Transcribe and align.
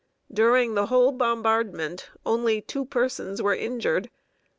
During 0.33 0.73
the 0.73 0.87
whole 0.87 1.11
bombardment 1.11 2.09
only 2.25 2.59
two 2.59 2.85
persons 2.85 3.39
were 3.39 3.53
injured. 3.53 4.09